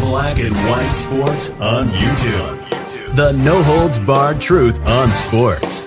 Black 0.00 0.38
and 0.38 0.54
White 0.68 0.90
Sports 0.90 1.50
on 1.60 1.88
YouTube. 1.88 3.14
The 3.16 3.32
no 3.32 3.62
holds 3.62 3.98
barred 3.98 4.40
truth 4.40 4.84
on 4.86 5.12
sports. 5.12 5.84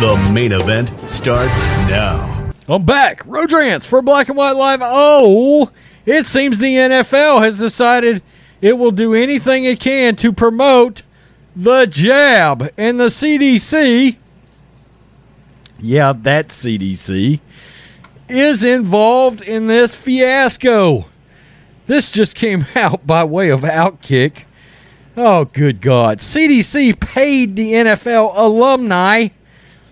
The 0.00 0.30
main 0.32 0.52
event 0.52 0.88
starts 1.08 1.58
now. 1.88 2.50
I'm 2.68 2.84
back. 2.84 3.22
Rodrance 3.26 3.84
for 3.84 4.00
Black 4.02 4.28
and 4.28 4.36
White 4.36 4.56
Live. 4.56 4.80
Oh, 4.82 5.70
it 6.06 6.26
seems 6.26 6.58
the 6.58 6.76
NFL 6.76 7.42
has 7.42 7.58
decided 7.58 8.22
it 8.60 8.78
will 8.78 8.90
do 8.90 9.14
anything 9.14 9.64
it 9.64 9.80
can 9.80 10.16
to 10.16 10.32
promote 10.32 11.02
the 11.54 11.86
jab. 11.86 12.72
And 12.76 12.98
the 12.98 13.06
CDC, 13.06 14.16
yeah, 15.78 16.12
that 16.22 16.48
CDC, 16.48 17.40
is 18.28 18.64
involved 18.64 19.42
in 19.42 19.66
this 19.66 19.94
fiasco. 19.94 21.06
This 21.86 22.10
just 22.10 22.34
came 22.34 22.66
out 22.74 23.06
by 23.06 23.24
way 23.24 23.50
of 23.50 23.60
Outkick. 23.60 24.44
Oh, 25.16 25.44
good 25.44 25.80
God. 25.80 26.18
CDC 26.20 26.98
paid 26.98 27.54
the 27.56 27.72
NFL 27.72 28.32
alumni 28.34 29.28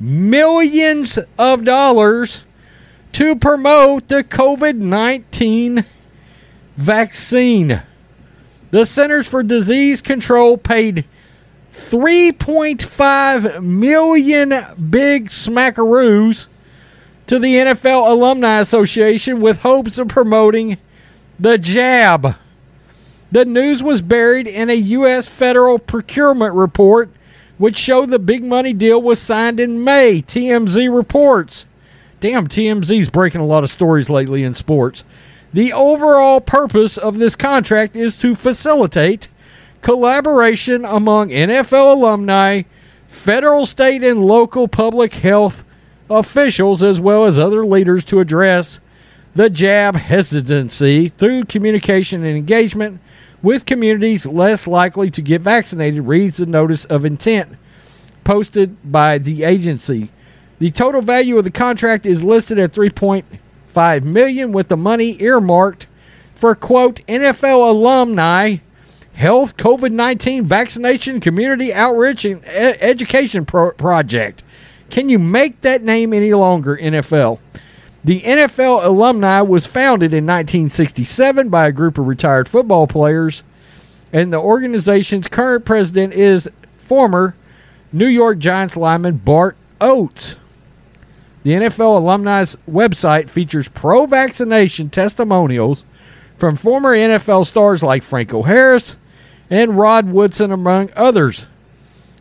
millions 0.00 1.18
of 1.38 1.64
dollars 1.64 2.44
to 3.12 3.36
promote 3.36 4.08
the 4.08 4.24
COVID 4.24 4.76
19 4.76 5.84
vaccine. 6.76 7.82
The 8.70 8.86
Centers 8.86 9.26
for 9.26 9.42
Disease 9.42 10.00
Control 10.00 10.56
paid 10.56 11.04
3.5 11.74 13.62
million 13.62 14.48
big 14.90 15.28
smackaroos 15.28 16.46
to 17.26 17.38
the 17.38 17.54
NFL 17.56 18.10
Alumni 18.10 18.60
Association 18.60 19.40
with 19.40 19.58
hopes 19.58 19.98
of 19.98 20.08
promoting 20.08 20.78
the 21.42 21.58
jab. 21.58 22.36
The 23.32 23.44
news 23.44 23.82
was 23.82 24.00
buried 24.00 24.46
in 24.46 24.70
a 24.70 24.74
U.S. 24.74 25.26
federal 25.26 25.78
procurement 25.80 26.54
report, 26.54 27.10
which 27.58 27.76
showed 27.76 28.10
the 28.10 28.20
big 28.20 28.44
money 28.44 28.72
deal 28.72 29.02
was 29.02 29.20
signed 29.20 29.58
in 29.58 29.82
May. 29.82 30.22
TMZ 30.22 30.94
reports. 30.94 31.66
Damn, 32.20 32.46
TMZ's 32.46 33.10
breaking 33.10 33.40
a 33.40 33.46
lot 33.46 33.64
of 33.64 33.72
stories 33.72 34.08
lately 34.08 34.44
in 34.44 34.54
sports. 34.54 35.02
The 35.52 35.72
overall 35.72 36.40
purpose 36.40 36.96
of 36.96 37.18
this 37.18 37.34
contract 37.34 37.96
is 37.96 38.16
to 38.18 38.36
facilitate 38.36 39.26
collaboration 39.80 40.84
among 40.84 41.30
NFL 41.30 41.96
alumni, 41.96 42.62
federal, 43.08 43.66
state, 43.66 44.04
and 44.04 44.24
local 44.24 44.68
public 44.68 45.14
health 45.14 45.64
officials, 46.08 46.84
as 46.84 47.00
well 47.00 47.24
as 47.24 47.36
other 47.36 47.66
leaders 47.66 48.04
to 48.04 48.20
address 48.20 48.78
the 49.34 49.48
jab 49.48 49.96
hesitancy 49.96 51.08
through 51.08 51.44
communication 51.44 52.24
and 52.24 52.36
engagement 52.36 53.00
with 53.42 53.66
communities 53.66 54.26
less 54.26 54.66
likely 54.66 55.10
to 55.10 55.22
get 55.22 55.40
vaccinated, 55.40 56.06
reads 56.06 56.36
the 56.36 56.46
notice 56.46 56.84
of 56.84 57.04
intent 57.04 57.56
posted 58.24 58.76
by 58.90 59.18
the 59.18 59.42
agency. 59.42 60.10
The 60.58 60.70
total 60.70 61.02
value 61.02 61.38
of 61.38 61.44
the 61.44 61.50
contract 61.50 62.06
is 62.06 62.22
listed 62.22 62.58
at 62.58 62.72
3.5 62.72 64.04
million 64.04 64.52
with 64.52 64.68
the 64.68 64.76
money 64.76 65.20
earmarked 65.20 65.88
for 66.34 66.54
quote 66.54 67.04
NFL 67.08 67.70
alumni 67.70 68.58
health 69.14 69.56
COVID-19 69.56 70.44
vaccination 70.44 71.20
community 71.20 71.72
outreach 71.72 72.24
and 72.24 72.44
education 72.46 73.44
pro- 73.44 73.72
project. 73.72 74.42
Can 74.90 75.08
you 75.08 75.18
make 75.18 75.60
that 75.62 75.82
name 75.82 76.12
any 76.12 76.32
longer 76.32 76.76
NFL? 76.76 77.38
The 78.04 78.20
NFL 78.22 78.84
alumni 78.84 79.40
was 79.42 79.66
founded 79.66 80.12
in 80.12 80.26
1967 80.26 81.48
by 81.48 81.68
a 81.68 81.72
group 81.72 81.98
of 81.98 82.06
retired 82.08 82.48
football 82.48 82.86
players, 82.88 83.44
and 84.12 84.32
the 84.32 84.38
organization's 84.40 85.28
current 85.28 85.64
president 85.64 86.12
is 86.12 86.48
former 86.76 87.36
New 87.92 88.08
York 88.08 88.38
Giants 88.38 88.76
lineman 88.76 89.18
Bart 89.18 89.56
Oates. 89.80 90.36
The 91.44 91.52
NFL 91.52 91.98
alumni's 91.98 92.56
website 92.70 93.28
features 93.28 93.68
pro 93.68 94.06
vaccination 94.06 94.90
testimonials 94.90 95.84
from 96.36 96.56
former 96.56 96.94
NFL 96.94 97.46
stars 97.46 97.82
like 97.82 98.02
Franco 98.02 98.42
Harris 98.42 98.96
and 99.48 99.78
Rod 99.78 100.08
Woodson, 100.08 100.50
among 100.50 100.90
others. 100.96 101.46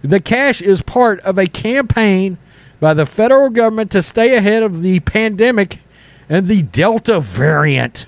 The 0.01 0.19
cash 0.19 0.61
is 0.61 0.81
part 0.81 1.19
of 1.21 1.37
a 1.37 1.47
campaign 1.47 2.37
by 2.81 2.93
the 2.95 3.05
federal 3.05 3.49
government 3.49 3.91
to 3.91 4.01
stay 4.01 4.35
ahead 4.35 4.63
of 4.63 4.81
the 4.81 4.99
pandemic 5.01 5.79
and 6.27 6.47
the 6.47 6.63
Delta 6.63 7.21
variant, 7.21 8.07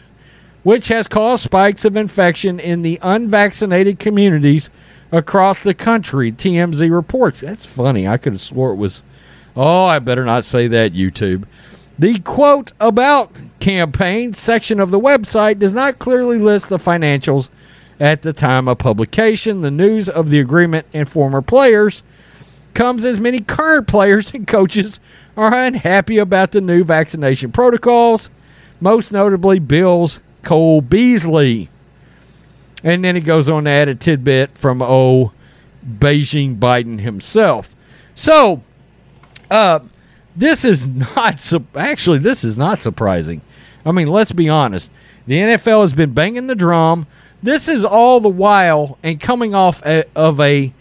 which 0.64 0.88
has 0.90 1.08
caused 1.08 1.44
spikes 1.44 1.86
of 1.86 1.96
infection 1.96 2.60
in 2.60 2.82
the 2.82 3.00
unvaccinated 3.02 4.00
communities 4.00 4.70
across 5.12 5.60
the 5.60 5.76
country, 5.76 6.32
TMZ 6.32 6.92
reports. 6.92 7.42
That's 7.42 7.68
funny. 7.68 8.08
I 8.08 8.18
could 8.18 8.34
have 8.34 8.42
swore 8.42 8.72
it 8.72 8.78
was. 8.78 9.04
Oh, 9.56 9.86
I 9.86 10.00
better 10.00 10.26
not 10.26 10.44
say 10.44 10.68
that, 10.68 10.94
YouTube. 10.94 11.46
The 12.00 12.20
quote 12.20 12.74
about 12.80 13.32
campaign 13.60 14.34
section 14.34 14.80
of 14.80 14.90
the 14.90 15.00
website 15.00 15.60
does 15.60 15.76
not 15.76 16.00
clearly 16.00 16.40
list 16.40 16.70
the 16.70 16.80
financials 16.80 17.50
at 18.00 18.24
the 18.24 18.34
time 18.34 18.68
of 18.68 18.80
publication. 18.80 19.62
The 19.62 19.70
news 19.70 20.10
of 20.10 20.32
the 20.32 20.40
agreement 20.40 20.88
and 20.96 21.08
former 21.08 21.44
players 21.44 22.02
comes 22.74 23.06
as 23.06 23.20
many 23.20 23.40
current 23.40 23.88
players 23.88 24.34
and 24.34 24.48
coaches 24.48 25.00
are 25.36 25.54
unhappy 25.56 26.18
about 26.18 26.52
the 26.52 26.62
new 26.62 26.84
vaccination 26.84 27.52
protocols, 27.52 28.30
most 28.80 29.12
notably 29.12 29.60
Bill's 29.60 30.20
Cole 30.44 30.82
Beasley. 30.82 31.70
And 32.84 33.04
then 33.04 33.16
he 33.16 33.22
goes 33.22 33.50
on 33.50 33.66
to 33.66 33.72
add 33.72 33.88
a 33.88 33.96
tidbit 33.96 34.58
from 34.58 34.82
oh 34.82 35.32
Beijing 35.88 36.60
Biden 36.60 37.00
himself. 37.00 37.76
So, 38.16 38.62
uh, 39.50 39.80
this 40.36 40.66
is 40.66 40.86
not 40.86 41.40
su- 41.40 41.66
actually 41.76 42.20
this 42.20 42.44
is 42.44 42.58
not 42.58 42.82
surprising. 42.82 43.42
I 43.86 43.92
mean, 43.92 44.08
let's 44.08 44.32
be 44.32 44.50
honest. 44.50 44.92
The 45.26 45.36
NFL 45.36 45.82
has 45.82 45.94
been 45.94 46.14
banging 46.14 46.48
the 46.48 46.56
drum. 46.56 47.08
This 47.42 47.68
is 47.68 47.86
all 47.86 48.20
the 48.20 48.30
while 48.30 48.98
and 49.04 49.20
coming 49.20 49.54
off 49.54 49.86
a, 49.86 50.06
of 50.16 50.40
a 50.40 50.74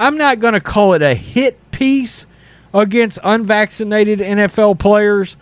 I'm 0.00 0.16
not 0.16 0.40
going 0.40 0.54
to 0.54 0.60
call 0.60 0.94
it 0.94 1.02
a 1.02 1.14
hit 1.14 1.70
piece 1.70 2.26
against 2.72 3.18
unvaccinated 3.24 4.20
NFL 4.20 4.78
players, 4.78 5.36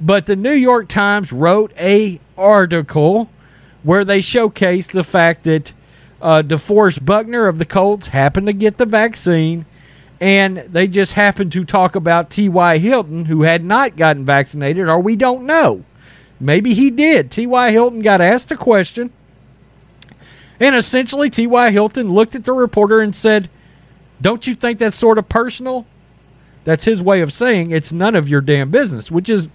but 0.00 0.26
the 0.26 0.36
New 0.36 0.52
York 0.52 0.88
Times 0.88 1.32
wrote 1.32 1.72
a 1.78 2.20
article 2.36 3.28
where 3.82 4.04
they 4.04 4.20
showcased 4.20 4.92
the 4.92 5.04
fact 5.04 5.44
that 5.44 5.72
uh, 6.20 6.42
DeForest 6.42 7.04
Buckner 7.04 7.46
of 7.46 7.58
the 7.58 7.66
Colts 7.66 8.08
happened 8.08 8.46
to 8.46 8.52
get 8.52 8.78
the 8.78 8.86
vaccine, 8.86 9.66
and 10.20 10.56
they 10.58 10.88
just 10.88 11.12
happened 11.12 11.52
to 11.52 11.64
talk 11.64 11.94
about 11.94 12.30
T.Y. 12.30 12.78
Hilton, 12.78 13.26
who 13.26 13.42
had 13.42 13.62
not 13.62 13.96
gotten 13.96 14.24
vaccinated, 14.24 14.88
or 14.88 14.98
we 14.98 15.16
don't 15.16 15.44
know. 15.44 15.84
Maybe 16.40 16.74
he 16.74 16.90
did. 16.90 17.30
T.Y. 17.30 17.70
Hilton 17.70 18.00
got 18.00 18.20
asked 18.20 18.50
a 18.50 18.56
question, 18.56 19.12
and 20.58 20.74
essentially 20.74 21.28
T.Y. 21.30 21.70
Hilton 21.70 22.10
looked 22.10 22.34
at 22.34 22.44
the 22.44 22.52
reporter 22.52 23.00
and 23.00 23.14
said, 23.14 23.50
Don't 24.24 24.46
you 24.46 24.54
think 24.54 24.78
that's 24.78 24.96
sort 24.96 25.18
of 25.18 25.28
personal? 25.28 25.86
That's 26.64 26.86
his 26.86 27.02
way 27.02 27.20
of 27.20 27.30
saying 27.30 27.72
it's 27.72 27.92
none 27.92 28.16
of 28.16 28.26
your 28.26 28.40
damn 28.40 28.70
business, 28.70 29.10
which 29.10 29.28
has 29.28 29.48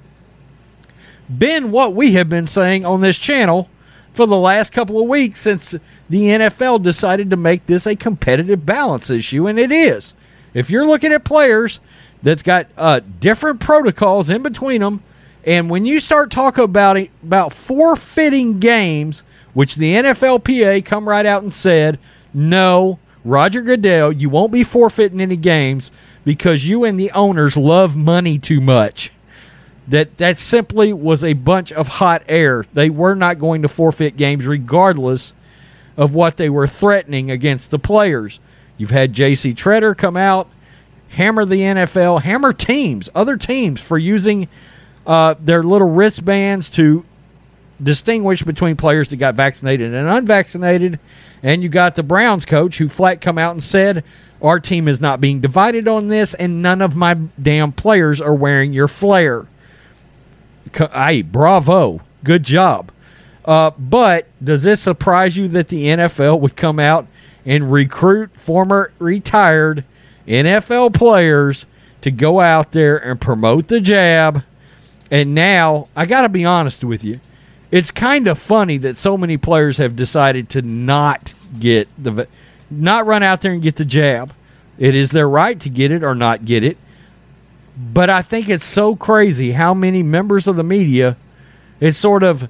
been 1.36 1.72
what 1.72 1.96
we 1.96 2.12
have 2.12 2.30
been 2.30 2.46
saying 2.46 2.86
on 2.86 3.02
this 3.02 3.18
channel 3.18 3.68
for 4.14 4.28
the 4.28 4.38
last 4.38 4.72
couple 4.72 5.02
of 5.02 5.10
weeks 5.10 5.42
since 5.42 5.72
the 6.08 6.22
NFL 6.22 6.84
decided 6.84 7.32
to 7.32 7.36
make 7.36 7.66
this 7.66 7.88
a 7.88 7.96
competitive 7.96 8.64
balance 8.64 9.10
issue, 9.10 9.48
and 9.48 9.58
it 9.58 9.72
is. 9.72 10.14
If 10.54 10.70
you're 10.70 10.86
looking 10.86 11.14
at 11.14 11.24
players 11.24 11.80
that's 12.22 12.44
got 12.44 12.68
uh, 12.78 13.02
different 13.20 13.60
protocols 13.60 14.30
in 14.30 14.44
between 14.44 14.82
them, 14.82 15.02
and 15.46 15.68
when 15.72 15.86
you 15.86 16.00
start 16.00 16.30
talking 16.30 16.64
about 16.64 16.96
it, 16.96 17.10
about 17.24 17.54
forfeiting 17.54 18.60
games, 18.60 19.24
which 19.56 19.78
the 19.78 19.96
NFLPA 19.96 20.86
come 20.86 21.10
right 21.10 21.26
out 21.26 21.42
and 21.42 21.52
said, 21.52 21.98
no, 22.36 23.00
Roger 23.24 23.62
Goodell, 23.62 24.12
you 24.12 24.30
won't 24.30 24.52
be 24.52 24.64
forfeiting 24.64 25.22
any 25.22 25.36
games 25.36 25.92
because 26.24 26.68
you 26.68 26.84
and 26.84 27.00
the 27.00 27.12
owners 27.12 27.58
love 27.58 27.96
money 27.96 28.38
too 28.38 28.62
much. 28.62 29.12
That 29.88 30.18
that 30.18 30.38
simply 30.38 30.94
was 30.94 31.24
a 31.24 31.34
bunch 31.34 31.72
of 31.72 31.88
hot 31.88 32.24
air. 32.28 32.66
They 32.74 32.90
were 32.90 33.16
not 33.16 33.40
going 33.40 33.64
to 33.64 33.68
forfeit 33.68 34.18
games 34.18 34.46
regardless 34.46 35.34
of 35.98 36.14
what 36.14 36.38
they 36.38 36.50
were 36.50 36.68
threatening 36.68 37.32
against 37.32 37.72
the 37.72 37.80
players. 37.80 38.40
You've 38.78 38.92
had 38.92 39.12
J.C. 39.12 39.54
Tretter 39.54 39.98
come 39.98 40.16
out, 40.16 40.48
hammer 41.10 41.44
the 41.44 41.60
NFL, 41.60 42.22
hammer 42.22 42.54
teams, 42.54 43.10
other 43.14 43.36
teams 43.36 43.82
for 43.82 43.98
using 43.98 44.48
uh, 45.06 45.36
their 45.40 45.64
little 45.64 45.90
wristbands 45.90 46.70
to 46.72 47.04
distinguish 47.82 48.44
between 48.44 48.76
players 48.76 49.10
that 49.10 49.18
got 49.18 49.36
vaccinated 49.36 49.94
and 49.94 50.08
unvaccinated. 50.08 51.00
And 51.42 51.64
you 51.64 51.70
got 51.70 51.96
the 51.96 52.04
Browns 52.04 52.46
coach 52.46 52.78
who 52.78 52.90
flat 52.90 53.22
come 53.22 53.38
out 53.38 53.52
and 53.52 53.64
said, 53.64 54.04
Our 54.42 54.60
team 54.60 54.88
is 54.88 55.00
not 55.00 55.22
being 55.22 55.42
divided 55.42 55.88
on 55.88 56.08
this, 56.08 56.34
and 56.34 56.62
none 56.62 56.82
of 56.82 56.96
my 56.96 57.14
damn 57.42 57.72
players 57.72 58.20
are 58.20 58.34
wearing 58.34 58.74
your 58.74 58.88
flair. 58.88 59.48
Hey, 60.76 61.22
bravo. 61.22 62.02
Good 62.24 62.44
job. 62.44 62.92
Uh, 63.46 63.72
but 63.72 64.28
does 64.44 64.64
this 64.64 64.82
surprise 64.82 65.38
you 65.38 65.48
that 65.50 65.70
the 65.70 65.86
NFL 65.86 66.40
would 66.42 66.56
come 66.56 66.80
out 66.80 67.08
and 67.46 67.72
recruit 67.72 68.36
former 68.36 68.92
retired 69.00 69.86
NFL 70.28 70.94
players 70.94 71.66
to 72.02 72.12
go 72.12 72.42
out 72.42 72.74
there 72.74 72.98
and 72.98 73.20
promote 73.20 73.68
the 73.70 73.80
jab? 73.80 74.44
And 75.10 75.34
now, 75.34 75.88
I 75.96 76.06
got 76.06 76.22
to 76.22 76.30
be 76.30 76.46
honest 76.46 76.84
with 76.84 77.04
you 77.04 77.20
it's 77.72 77.92
kind 77.92 78.28
of 78.28 78.40
funny 78.40 78.78
that 78.78 78.98
so 78.98 79.18
many 79.18 79.38
players 79.38 79.78
have 79.78 79.96
decided 79.96 80.50
to 80.50 80.62
not 80.62 81.34
get 81.60 81.88
the 81.98 82.28
not 82.72 83.06
run 83.06 83.24
out 83.24 83.42
there 83.42 83.52
and 83.52 83.62
get 83.62 83.76
the 83.76 83.86
jab. 83.86 84.34
It 84.78 84.96
is 84.96 85.12
their 85.12 85.28
right 85.28 85.60
to 85.60 85.70
get 85.70 85.92
it 85.92 86.04
or 86.04 86.16
not 86.16 86.46
get 86.46 86.64
it. 86.64 86.78
But 87.78 88.10
I 88.10 88.22
think 88.22 88.50
it's 88.50 88.66
so 88.66 88.96
crazy 88.96 89.54
how 89.54 89.74
many 89.74 90.04
members 90.04 90.48
of 90.48 90.56
the 90.56 90.64
media 90.64 91.18
is 91.80 91.98
sort 91.98 92.24
of 92.24 92.48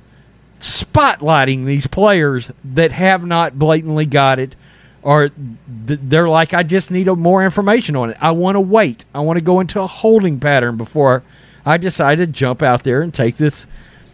spotlighting 0.60 1.66
these 1.66 1.88
players 1.88 2.52
that 2.64 2.92
have 2.92 3.26
not 3.26 3.58
blatantly 3.58 4.06
got 4.06 4.40
it 4.40 4.56
or 5.02 5.30
they're 5.68 6.28
like 6.28 6.54
I 6.54 6.64
just 6.64 6.92
need 6.92 7.08
more 7.08 7.44
information 7.44 7.96
on 7.96 8.10
it. 8.10 8.18
I 8.20 8.32
want 8.32 8.56
to 8.56 8.62
wait. 8.62 9.06
I 9.14 9.20
want 9.22 9.38
to 9.38 9.42
go 9.42 9.60
into 9.60 9.82
a 9.82 9.88
holding 9.88 10.40
pattern 10.40 10.78
before 10.78 11.24
I 11.66 11.78
decide 11.78 12.18
to 12.18 12.28
jump 12.28 12.62
out 12.62 12.84
there 12.84 13.02
and 13.02 13.14
take 13.14 13.38
this 13.38 13.66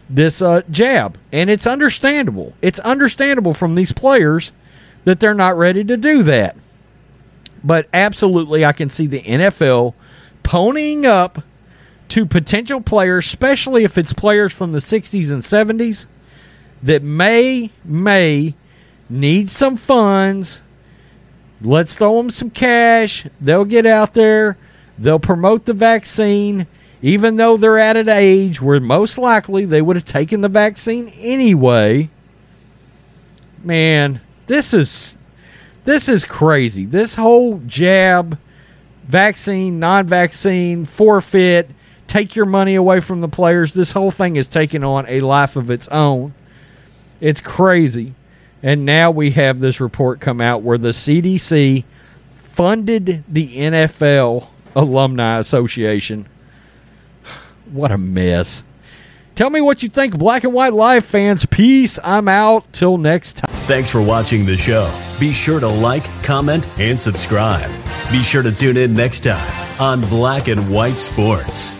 this 0.08 0.40
uh, 0.40 0.62
jab. 0.70 1.18
And 1.32 1.50
it's 1.50 1.66
understandable. 1.66 2.54
It's 2.62 2.78
understandable 2.80 3.54
from 3.54 3.74
these 3.74 3.92
players 3.92 4.52
that 5.04 5.20
they're 5.20 5.34
not 5.34 5.56
ready 5.56 5.84
to 5.84 5.96
do 5.96 6.22
that. 6.24 6.56
But 7.62 7.88
absolutely, 7.92 8.64
I 8.64 8.72
can 8.72 8.88
see 8.88 9.06
the 9.06 9.22
NFL 9.22 9.94
ponying 10.42 11.04
up 11.04 11.42
to 12.08 12.24
potential 12.24 12.80
players, 12.80 13.26
especially 13.26 13.84
if 13.84 13.98
it's 13.98 14.12
players 14.12 14.52
from 14.52 14.72
the 14.72 14.78
60s 14.78 15.32
and 15.32 15.42
70s 15.42 16.06
that 16.82 17.02
may, 17.02 17.70
may 17.84 18.54
need 19.08 19.50
some 19.50 19.76
funds. 19.76 20.62
Let's 21.60 21.96
throw 21.96 22.16
them 22.18 22.30
some 22.30 22.50
cash. 22.50 23.26
They'll 23.40 23.64
get 23.64 23.86
out 23.86 24.14
there. 24.14 24.56
They'll 24.98 25.18
promote 25.18 25.64
the 25.64 25.72
vaccine 25.72 26.66
even 27.06 27.36
though 27.36 27.56
they're 27.56 27.78
at 27.78 27.96
an 27.96 28.08
age 28.08 28.60
where 28.60 28.80
most 28.80 29.16
likely 29.16 29.64
they 29.64 29.80
would 29.80 29.94
have 29.94 30.04
taken 30.04 30.40
the 30.40 30.48
vaccine 30.48 31.06
anyway. 31.20 32.10
Man, 33.62 34.20
this 34.48 34.74
is 34.74 35.16
this 35.84 36.08
is 36.08 36.24
crazy. 36.24 36.84
This 36.84 37.14
whole 37.14 37.62
jab, 37.64 38.36
vaccine, 39.04 39.78
non-vaccine, 39.78 40.84
forfeit, 40.84 41.70
take 42.08 42.34
your 42.34 42.44
money 42.44 42.74
away 42.74 42.98
from 42.98 43.20
the 43.20 43.28
players. 43.28 43.72
This 43.72 43.92
whole 43.92 44.10
thing 44.10 44.34
is 44.34 44.48
taking 44.48 44.82
on 44.82 45.06
a 45.08 45.20
life 45.20 45.54
of 45.54 45.70
its 45.70 45.86
own. 45.86 46.34
It's 47.20 47.40
crazy. 47.40 48.14
And 48.64 48.84
now 48.84 49.12
we 49.12 49.30
have 49.30 49.60
this 49.60 49.78
report 49.80 50.18
come 50.18 50.40
out 50.40 50.62
where 50.62 50.76
the 50.76 50.88
CDC 50.88 51.84
funded 52.52 53.22
the 53.28 53.58
NFL 53.58 54.48
Alumni 54.74 55.38
Association 55.38 56.26
what 57.72 57.90
a 57.90 57.98
mess. 57.98 58.64
Tell 59.34 59.50
me 59.50 59.60
what 59.60 59.82
you 59.82 59.90
think, 59.90 60.16
Black 60.16 60.44
and 60.44 60.54
White 60.54 60.72
Live 60.72 61.04
fans. 61.04 61.44
Peace. 61.44 61.98
I'm 62.02 62.26
out. 62.26 62.72
Till 62.72 62.96
next 62.96 63.34
time. 63.34 63.54
Thanks 63.66 63.90
for 63.90 64.00
watching 64.00 64.46
the 64.46 64.56
show. 64.56 64.90
Be 65.20 65.32
sure 65.32 65.60
to 65.60 65.68
like, 65.68 66.04
comment, 66.22 66.66
and 66.78 66.98
subscribe. 66.98 67.70
Be 68.10 68.22
sure 68.22 68.42
to 68.42 68.50
tune 68.50 68.78
in 68.78 68.94
next 68.94 69.20
time 69.24 69.80
on 69.80 70.00
Black 70.02 70.48
and 70.48 70.70
White 70.70 70.94
Sports. 70.94 71.76